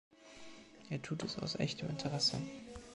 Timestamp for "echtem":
1.59-1.87